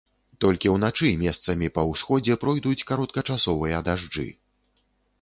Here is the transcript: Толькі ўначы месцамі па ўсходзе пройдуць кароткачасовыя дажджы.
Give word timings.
Толькі 0.45 0.71
ўначы 0.75 1.11
месцамі 1.25 1.69
па 1.77 1.85
ўсходзе 1.91 2.39
пройдуць 2.47 2.87
кароткачасовыя 2.93 3.87
дажджы. 3.91 4.29